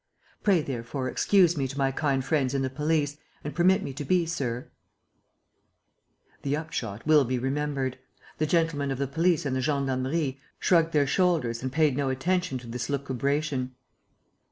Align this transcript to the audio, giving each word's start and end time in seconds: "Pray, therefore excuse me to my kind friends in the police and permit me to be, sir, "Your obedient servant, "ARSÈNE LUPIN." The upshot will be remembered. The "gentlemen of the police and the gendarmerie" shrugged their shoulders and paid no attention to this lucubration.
"Pray, 0.41 0.63
therefore 0.63 1.07
excuse 1.07 1.55
me 1.55 1.67
to 1.67 1.77
my 1.77 1.91
kind 1.91 2.25
friends 2.25 2.55
in 2.55 2.63
the 2.63 2.71
police 2.71 3.17
and 3.43 3.53
permit 3.53 3.83
me 3.83 3.93
to 3.93 4.03
be, 4.03 4.25
sir, 4.25 4.67
"Your 4.83 5.11
obedient 5.13 5.13
servant, 5.13 6.23
"ARSÈNE 6.23 6.25
LUPIN." 6.25 6.37
The 6.41 6.57
upshot 6.57 7.07
will 7.07 7.23
be 7.23 7.37
remembered. 7.37 7.99
The 8.39 8.47
"gentlemen 8.47 8.89
of 8.89 8.97
the 8.97 9.05
police 9.05 9.45
and 9.45 9.55
the 9.55 9.61
gendarmerie" 9.61 10.39
shrugged 10.57 10.93
their 10.93 11.05
shoulders 11.05 11.61
and 11.61 11.71
paid 11.71 11.95
no 11.95 12.09
attention 12.09 12.57
to 12.57 12.67
this 12.67 12.89
lucubration. 12.89 13.75